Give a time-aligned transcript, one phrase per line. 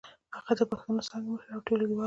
[0.37, 1.99] هغه د پښتو څانګې مشر او ټولګيوال و.